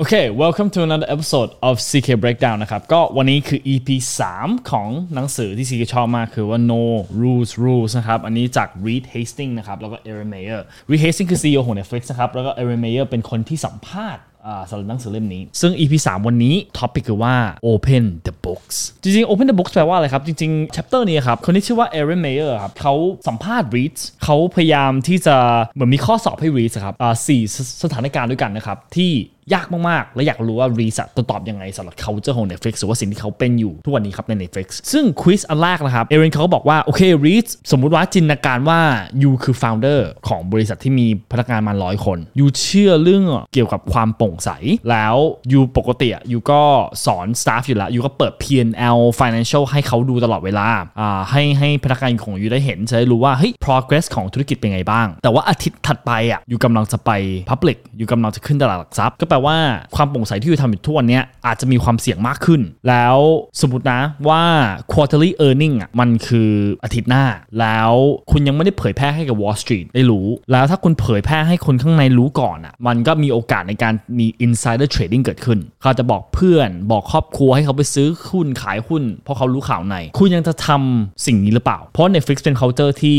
[0.00, 3.88] โอเค welcome to another episode of CK Breakdown นะครับ ก็วันนี้คือ EP
[4.30, 6.82] 3 ของหนังสือที่ CK ชอบมากคือว่า No
[7.20, 10.60] Rules Rules นะครับ อันนี้จาก Reed Hastings นะครับ แล้วก็ Aaron Mayer
[10.90, 17.36] Reed Hastings คือ CEO ของ Netflix นะครับ แล้วก็ Aaron Mayer เป็นคนที่สัมภาษณ์อ่าสำหรับหนังสือเล่มนี้ ซึ่ง EP 3 วันนี้ท็อปิกคือว่า
[17.68, 22.94] Open the Books จริงๆ Open the Books แปลว่าอะไรครับ จริงๆ chapter นี้ครับ คนที่ชื่อว่า Aaron Mayer ครับเขา
[23.28, 25.36] สัมภาษณ์ Reed เขาพยายามที่จะ
[25.74, 26.94] เหมือนมีข้อสอบให้ Reed ครับ
[27.26, 27.40] สี่
[27.82, 29.12] สถานการณ์ด้วยกันนะครับที่
[29.54, 38.80] ยากมากๆ และอยากรู้ว่ารีสัตตอบยังไงสำหรับ culture ของ Netflix หรือว่าสิ่งที่เขาเป็นอยู่ทุกวันนี้ครับใน Netflix ซึ่งควิสอันแรกนะครับเอรินเขาก็บอกว่า โอเครีสสมมุติว่าจินตนาการว่า
[39.22, 44.50] ยูคือ founder ของบริษัทที่มีพนักงานมาร้อยคนยูเชื่อเรื่องเกี่ยวกับความโปร่งใส
[44.90, 45.16] แล้ว
[45.52, 46.62] ยูปกติยูก็
[47.06, 50.68] สอน staff อยู่แล้วยูก็เปิด P&L financial ให้เขาดูตลอดเวลา
[51.00, 57.10] อ่าให้ให้พนักงานของยูได้เห็นจะได้รู้ว่าเฮ้ย progress ของธุรกิจเป็นไงบ้าง แต่ว่าอาทิตย์ถัดไปอะยูกำลังจะไป
[57.50, 59.58] public ยูกำลังจะขึ้นตลาดหลักทรัพย์ก็แปลว่า
[59.96, 63.16] ความโปร่งใสที่อยู่ทำอยู่ทุกวันนี้อาจจะมีความเสี่ยงมากขึ้น แล้ว
[63.60, 64.44] สมมตินะว่า
[64.92, 66.50] quarterly earning อะมันคือ
[66.84, 67.24] อาทิตย์หน้า
[67.60, 67.92] แล้ว
[68.30, 83.18] คุณยังไม่ได้เผยแพร่ให้กับ Wall Street ได้รู้ แล้วถ้าคุณเผยแพร่ให้คนข้างในรู้ก่อนอะมันก็มีโอกาสในการมี insider trading เกิดขึ้น เขาจะบอกเพื่อนบอกครอบครัวให้เขาไปซื้อหุ้นขายหุ้น เพราะเขารู้ข่าวใน คุณยังจะทำสิ่งนี้หรือเปล่า เพราะ Netflix เป็น culture ที่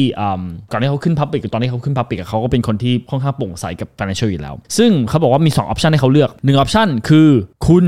[0.71, 7.29] ก่อนที่เขาขึ้น public กับตอนที่เขาขึ้น public เขาก็เป็นคนที่ค่อนข้างโปร่งใสกับ financial อยู่แล้ว ซึ่งเขาบอกว่ามี2 option ให้เขาเลือก1 option คือ
[7.67, 7.85] คุณ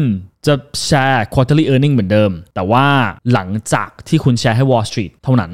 [0.48, 0.56] จะ
[0.86, 2.86] แชร์ quarterly earning เหมือนเดิม แต่ว่า
[3.34, 5.52] หลังจากที่คุณแชร์ให้ Wall Street เท่านั้น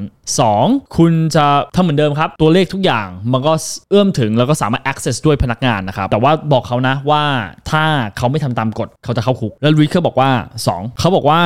[0.48, 0.96] 2.
[0.98, 3.52] คุณจะทำเหมือนเดิมครับ ตัวเลขทุกอย่างมันก็
[3.90, 7.22] เอื้อมถึงแล้วก็สามารถ access ด้วยพนักงานนะครับ แต่ว่าบอกเขานะว่า
[7.70, 7.84] ถ้า
[8.16, 10.30] เขาไม่ทำตามกฎเขาจะเข้าคุก แล้วรีเขาบอกว่า
[10.66, 10.98] 2.
[10.98, 11.40] เขาบอกว่า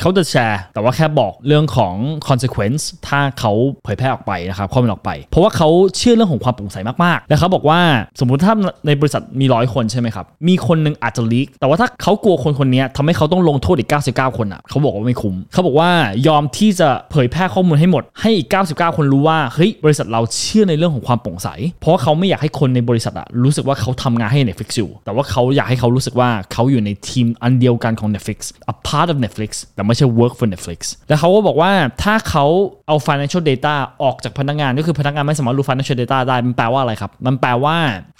[0.00, 1.94] เขาจะแชร์ แต่ว่าแค่บอกเรื่องของ
[2.28, 3.52] consequence ถ้าเขา
[3.84, 7.80] เผยแพร่ออกไปนะครับข้อมูลออกไป เพราะว่าเขาเชื่อเรื่องของความโปร่งใสมากๆ แล้วเขาบอกว่า
[8.20, 8.54] สมมุติถ้า
[8.86, 15.90] ในบริษัทมีร้อยคนใช่ไหมครับมีคนหนึ่งอาจจะลีกแต่ว่าถ้าเขากลัวคนคนนี้ทำให้เขาต้องลงโทษอีก 99 คนอะเขาบอกว่าไม่คุ้มเขาบอกว่า
[16.28, 21.48] ยอมที่จะเผยแพร่ข้อมูลให้หมดให้อีก 99 คนรู้ว่าเฮ้ยบริษัทเราเชื่อในเรื่องของความโปร่งใส
[21.80, 28.38] เพราะเขาไม่อยากให้คนในบริษัทอะรู้สึกว่าเขาทำงานให้ Netflix อยู่แต่ว่าเขาอยากให้เขารู้สึกว่าเขาอยู่ในทีมอันเดียวกันของ Netflix
[28.72, 32.46] a part of Netflix แต่ไม่ใช่ work for Netflix แล้วเขาก็บอกว่าถ้าเขา
[32.88, 37.76] เอา financial data ออกจากพนักงานก็คือพนักงานไม่สามารถรู้ financial data ได้มันแปลว่าอะไรครับ มันแปลว่า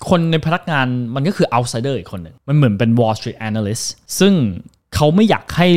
[0.09, 3.84] คนในพนักงานมันก็คือ outsider อีกคนหนึ่งมันเหมือนเป็น Wall Street analyst
[4.19, 4.32] ซึ่ง
[4.95, 5.69] เขาไม่อยากให้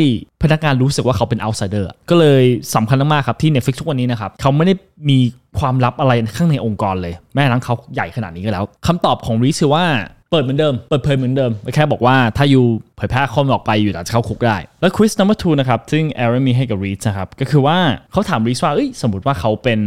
[0.44, 2.44] พนักงานรู้สึกว่าเขาเป็น outsider ก็เลย
[2.76, 4.74] สำคัญมากครับที่ Netflix ทุกวันนี้นะครับเขาไม่ได้
[5.10, 5.18] มี
[5.60, 9.84] ความลับอะไรข้างในองค์กรเลย แม้ทั้งเขาใหญ่ขนาดนี้ก็แล้วคำตอบของรีคือว่า
[10.34, 12.66] เปิดเหมือนเดิม เปิดเผยเหมือนเดิม แค่บอกว่าถ้าอยู่
[12.98, 17.78] เผยแพร่ข้อมูลออกไปอยู่อาจจะเข้าคุกได้ แล้วควิส number two นะครับ ซึ่ง Aaron มีให้กับรีสนะครับ ก็คือว่า
[18.12, 19.82] เขาถามรีสว่า เอ้ย สมมติว่าเขาเป็น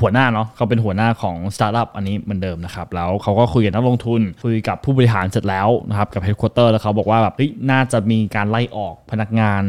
[0.00, 9.62] หัวหน้าเนาะ เขาเป็นหัวหน้าของสตาร์ทอัพอันนี้เหมือนเดิมนะครับ แล้วเขาก็คุยกับนักลงทุน คุยกับผู้บริหารเสร็จแล้วนะครับ กับเฮดค q เตอร์แล้วเขาบอกว่าแบบ เฮ้ย น่าจะมีการไล่ออกพนักงาน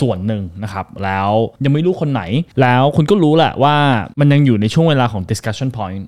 [0.00, 1.30] ส่วนหนึ่งนะครับ แล้ว
[1.64, 2.22] ยังไม่รู้คนไหน
[2.60, 3.76] แล้วคุณก็รู้แหละว่า
[4.20, 6.02] มันยังอยู่ในช่วงเวลาของ discussion point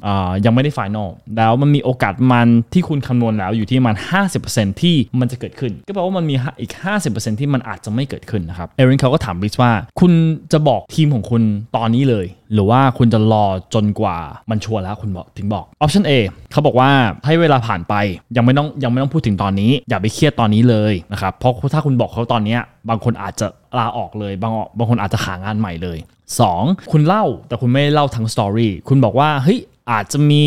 [0.44, 3.96] ยังไม่ได้ final แล้วมันมีโอกาสมันที่คุณคำนวณแล้วอยู่ที่มัน
[4.38, 6.72] 50%ที่มันจะเกิดขึ้น ก็แปลว่ามันมีอีก
[7.06, 10.12] 50%ที่มันอาจจะไม่เกิดขึ้นนะครับเอรินเขาก็ถามริสว่า คุณ
[10.52, 11.42] จะบอกทีมของคุณ
[11.76, 14.18] ตอนนี้เลย หรือว่าคุณจะรอจนกว่า
[14.50, 16.12] มันชัวร์แล้วคุณบอกถึงบอก option A
[16.52, 16.91] เขาบอกว่า
[17.26, 17.94] ให้เวลาผ่านไป
[18.36, 22.56] ยังไม่ต้องยังไม่ต้องพูดถึงตอนนี้ อย่าไปเครียดตอนนี้เลยนะครับเพราะถ้าคุณบอกเขาตอนนี้
[22.88, 23.46] บางคนอาจจะ
[23.78, 25.98] ลาออกเลย บางบางคนอาจจะหางานใหม่เลย
[26.44, 26.92] 2.
[26.92, 29.60] คุณเล่าแต่คุณไม่เล่าทั้งสตอรี่คุณบอกว่าเฮ้ย
[29.92, 30.42] อาจจะมี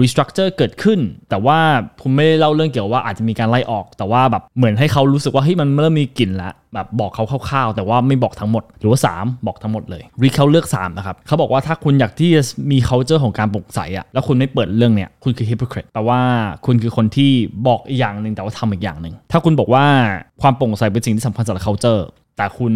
[0.00, 0.98] restructure เกิดขึ้น
[1.30, 1.58] แต่ว่า
[2.02, 16.20] คุณไม่ได้เล่าเรื่องเกี่ยวว่าอาจจะมีการไล่ออก แต่ว่าแบบเหมือนให้เขารู้สึกว่าเฮ้ยมันเริ่มมีกลิ่นแล้วแบบบอกเขาคร่าวๆ แต่ว่าไม่บอกทั้งหมด หรือว่า 3 บอกทั้งหมดเลยรีเขาเลือก3นะครับเขาบอกว่าถ้าคุณอยากที่จะมี culture ของการปร่งใสอะแล้วคุณไม่เปิดเรื่องเนี้ยคุณคือ hypocrite แต่ว่า
[16.66, 17.30] คุณคือคนที่
[17.68, 19.84] บอกอีกอย่างหนึ่งแต่ว่าทำอีกอย่างหนึ่งถ้าคุณบอกว่า
[20.42, 22.02] ความโปร่งใสเป็นสิ่งที่สำคัญสำหรับ culture
[22.38, 22.72] แต่คุณ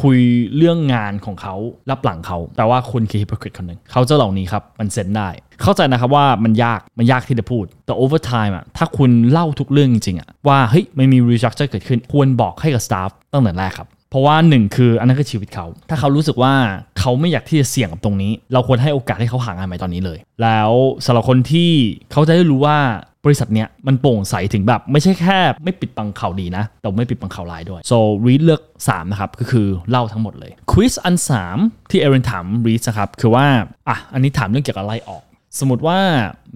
[0.00, 0.18] คุย
[0.56, 1.54] เรื่องงานของเขา
[1.90, 5.28] รับหลังเขาแต่ว่าคุณคือ hypocrite คนหนึ่งเขาจะเหล่านี้ครับ มันเซนได้
[5.62, 16.52] เข้าใจนะครับว่ามันยากมันยากที่จะพูด แต่ over time อะถ้าคุณเล่าทุกเรื่องจริงๆอะว่าเฮ้ยไม่มี restructure เกิดขึ้นควรบอกให้กับ staff ตั้งแต่แรกครับเพราะว่าหนึ่งคืออันนั้นคือชีวิตเขา ถ้าเขารู้สึกว่า
[16.98, 20.70] เขาไม่อยากที่จะเสี่ยงกับตรงนี้ เราควรให้โอกาสให้เขาหางานใหม่ตอนนี้เลย แล้ว
[21.04, 21.70] สำหรับคนที่
[22.12, 22.78] เขาจะได้รู้ว่า
[23.26, 31.14] บริษัทเนี้ยมันโปร่งใสถึงแบบ ไม่ใช่แค่ไม่ปิดบังข่าวดีนะ แต่ไม่ปิดบังข่าวร้ายด้วย so Reed เลือก 3 นะครับ ก็คือเล่าทั้งหมดเลย quiz อัน
[31.52, 33.46] 3 ที่เอรินถาม read นะครับ คือว่า
[33.88, 35.22] อะ อันนี้ถามเรื่องเกี่ยวกับไล่ออก
[35.60, 35.98] สมมติว่า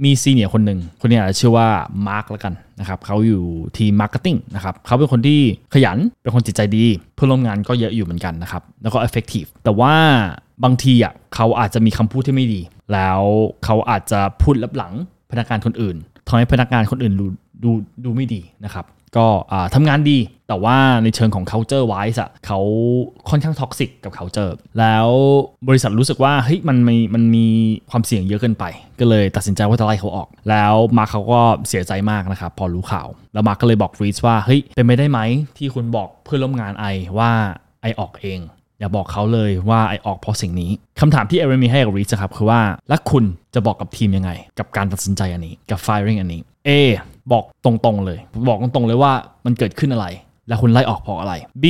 [0.05, 1.69] มี senior คนหนึ่งคนนี้อาจจะชื่อว่า
[2.07, 3.43] มาร์คแล้วกันนะครับเขาอยู่
[3.79, 5.41] ทีม marketing นะครับเขาเป็นคนที่
[5.75, 6.85] ขยันเป็นคนจิตใจดี
[7.15, 9.95] เพื่อนร่วมงานก็เยอะอยู่เหมือนกันนะครับแล้วก็ effective แต่ว่า
[10.65, 12.61] บางทีอะเขาอาจจะมีคำพูดที่ไม่ดี
[12.93, 13.21] แล้ว
[13.65, 14.95] เขาอาจจะพูดลับหลัง
[15.31, 15.97] พนักงานคนอื่น
[16.31, 17.27] ทำให้พนักงานคนอื่นดู
[17.65, 17.71] ดู
[18.05, 18.87] ดูไม่ดีนะครับ
[19.17, 19.27] ก็
[19.75, 20.19] ทำงานดี
[20.49, 22.61] แต่ว่าในเชิงของ culture wise อะเขา
[23.31, 25.09] ค่อนข้างท็อกซิกกับ culture แล้ว
[25.69, 27.47] บริษัทรู้สึกว่าเฮ้ยมันมีมันมี
[27.91, 28.65] ความเสี่ยงเยอะเกินไป
[29.01, 35.21] ก็เลยตัดสินใจว่าจะไล่เขาออก แล้วมาร์คเขาก็เสียใจมากนะครับพอรู้ข่าว แล้วมาร์คก็เลยบอกฟรีชว่าเฮ้ยเป็นไปได้ไหม
[35.59, 36.85] ที่คุณบอกเพื่อนร่วมงานไอ
[37.19, 37.31] ว่า
[37.83, 38.41] ไอออกเอง
[38.81, 43.25] อย่าบอกเขาเลยว่าไอออกเพราะสิ่งนี้คำถามที่เอเรมีให้กับรีชครับคือว่าแล้วคุณ
[43.55, 46.71] จะบอกกับทีมยังไง กับการตัดสินใจอันนี้กับ firing อันนี้ A
[47.33, 48.19] บอกตรงๆเลย
[48.49, 49.13] บอกตรงๆเลยว่า
[49.45, 50.07] มันเกิดขึ้นอะไร
[50.49, 51.65] แล้วคุณไล่ออกเพราะอะไร B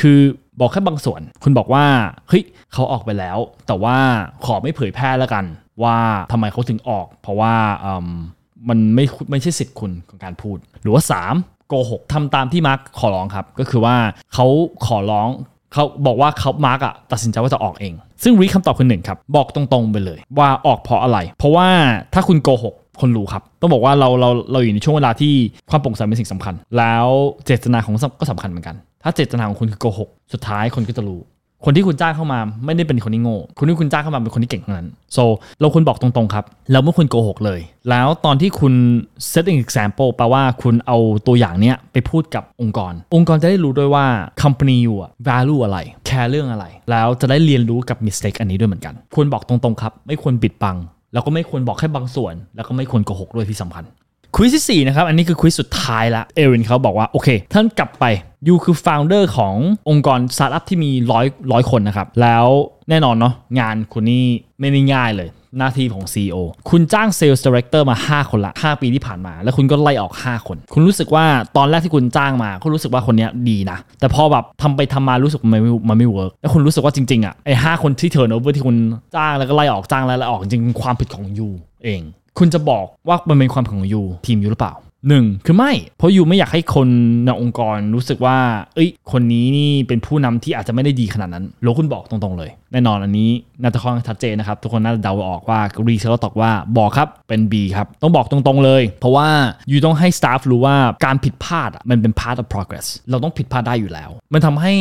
[0.00, 0.18] คือ
[0.60, 1.84] บอกแค่บางส่วน คุณบอกว่า
[2.28, 3.96] เฮ้ยเขาออกไปแล้ว แต่ว่า
[4.44, 5.44] ขอไม่เผยแพร่แล้วกัน
[5.82, 5.98] ว่า
[6.32, 7.54] ทำไมเขาถึงออก เพราะว่า
[8.68, 11.02] มันไม่ไม่ใช่สิทธิ์คุณของการพูด หรือว่า
[11.34, 13.96] 3 โกหกทำตามที่มาร์คขอร้องครับ ก็คือว่า
[14.34, 14.46] เขา
[14.86, 15.28] ขอร้อง
[15.72, 21.68] เขาบอกว่าเขามาร์กอะตัดสินใจว่าจะออกเอง ซึ่งรีคำตอบคือหนึ่งครับบอกตรงๆไปเลย ว่าออกเพราะอะไร เพราะว่า
[22.14, 25.34] ถ้าคุณโกหกคนรู้ครับ ต้องบอกว่าเราเราเราอยู่ในช่วงเวลาที่
[25.70, 27.06] ความโปร่งใสเป็นสิ่งสำคัญ แล้ว
[27.46, 31.20] เจตนาของก็สำคัญเหมือนกัน ถ้าเจตนาของคุณคือโกหก สุดท้ายคนก็จะรู้
[31.64, 35.24] คนที่คุณจ้างเข้ามาไม่ได้เป็นคนที่โง่ คนที่คุณจ้างเข้ามาเป็นคนที่เก่งเท่านั้น so
[35.60, 37.60] เราคุณบอกตรงๆครับ แล้วเมื่อคุณโกหกเลย
[37.90, 38.74] แล้วตอนที่คุณ
[39.32, 44.06] setting example แปลว่าคุณเอาตัวอย่างเนี้ยไปพูดกับองค์กร องค์กรจะได้รู้ด้วยว่า
[44.42, 45.78] company you อะ value อะไร
[46.08, 50.76] care เรื่องอะไร แล้วจะได้เรียนรู้กับ mistake อันนี้ด้วยเหมือนกัน ควรบอกตรงๆครับ ไม่ควรปิดบัง
[51.12, 53.84] แล้วก็ไม่ควรบอกแค่บางส่วน แล้วก็ไม่ควรโกหกด้วยที่สำคัญ
[54.36, 58.04] quiz ที่4นะครับ อันนี้คือ quiz สุดท้ายละ เอรินเขาบอกว่า โอเค ถ้ากลับไป
[58.46, 59.54] you คือ founder ของ
[59.88, 62.46] องค์กรสตาร์ทอัพที่มีร้อยร้อยคนนะครับ แล้ว
[62.90, 64.24] แน่นอนเนาะงานคุณนี่
[64.60, 65.28] ไม่ได้ง่ายเลย
[65.58, 66.36] หน้าที่ของ CEO
[66.70, 71.24] คุณจ้าง sales director มา 5 คนละ 5 ปีที่ผ่านมา แล้วคุณก็ไล่ออก 5 คน คุณรู้สึกว่า
[71.56, 78.76] ตอนแรกที่คุณจ้างมาคุณรู้สึกว่าคนนี้ดีนะ แต่พอแบบทำไปทำมารู้สึกมันไม่มันไม่ work แล้วคุณรู้สึกว่าจริงๆอะไอ้ห้าคนที่ turnover ที่คุณ
[79.16, 81.48] จ้างแล้วก็ไล่ออกจ้างแล้วไล่ออกจริงความผิดของ you
[81.84, 82.02] เอง
[82.38, 84.74] คุณจะบอกว่ามันเป็นความผิดของ you ทีม you หรือเปล่า
[85.08, 86.88] หนึ่งคือไม่ เพราะ you ไม่อยากให้คน
[87.24, 88.38] ในองค์กรรู้สึกว่า
[88.74, 93.30] เอ้ย คนนี้นี่เป็นผู้นำที่อาจจะไม่ได้ดีขนาดนั้นโลคุณบอกตรงๆเลย แน่นอนอันนี้
[93.62, 99.28] น่าจะค่อนข้างชัดเจนนะครับ ทุกคนน่าจะเดาออกว่ารีเซลตอบว่าบอกครับเป็น B ครับ ต้องบอกตรงๆเลย เพราะว่า
[99.70, 104.72] you ต้องให้ staff รู้ว่าการผิดพลาดอะมันเป็น part of progress เราต้องผิดพลาดได้อยู่แล้ว มันทำให้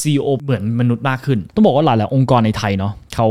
[0.00, 3.28] CEO เหมือนมนุษย์มากขึ้น ต้องบอกว่าหลายๆองค์กรในไทยเนาะ เขา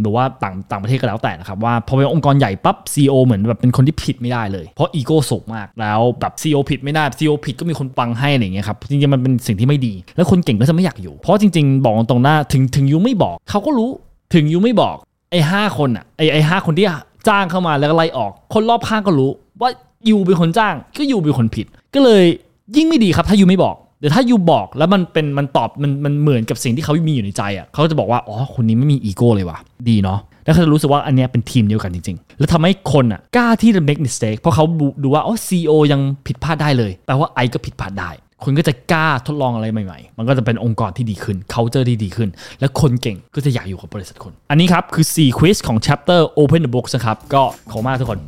[0.00, 13.90] หรือว่าต่างต่างประเทศก็แล้วแต่นะครับว่าพอเป็นองค์กรใหญ่ปั๊บ CEO เหมือนแบบเป็นคนที่ผิดไม่ได้เลย เพราะอีโก้สูงมากแล้วแบบ CEO ผิดไม่ได้ CEO ผิดก็มีคนฟังให้อะไรเงี้ยครับจริงๆมันเป็นสิ่งที่ไม่ดี แล้วคนเก่งก็จะไม่อยากอยู่ เพราะจริงๆ บอกตรงหน้าถึงถึง you ไม่บอกเขาก็รู้
[14.34, 14.96] ถึงยูไม่บอก
[15.30, 16.86] ไอ้ห้าคนอะไอ้ไอ้ห้าคนที่
[17.28, 19.30] จ้างเข้ามาแล้วก็ไล่ออก คนรอบข้างก็รู้
[19.60, 19.70] ว่า
[20.08, 22.24] ยูเป็นคนจ้างก็ยูเป็นคนผิด ก็เลย
[22.76, 29.58] ยิ่งไม่ดีครับถ้ายูไม่บอก เดี๋ยวถ้ายูบอกแล้วมันเป็นมันตอบมันมันเหมือนกับสิ่งที่เขามีอยู่ในใจอะเขาจะบอกว่าอ๋อคนนี้ไม่มีอีโก้เลยว่ะ
[29.88, 34.64] ดีเนาะแล้วเขาจะรู้สึกว่าอันนี้เป็นทีมเดียวกันจริง ๆ แล้วทำให้คนอะกล้าที่จะ make mistake เพราะเขา
[35.02, 38.10] ดูว่าอ๋อซีอยังผิดพลาดได้เลยแปลว่าไอก็ผิดพลาดได้
[38.44, 42.28] คุณก็จะกล้าทดลองอะไรใหม่ ๆ มันก็จะเป็นองค์กรที่ดีขึ้น culture ที่ดีขึ้น
[42.60, 48.20] และคนเก่งก็จะอยากอยู่กับบริษัทคน อันนี้ครับคือ 4 quiz ของ chapter open the books นะครับ ก็ขอบมากทุกคน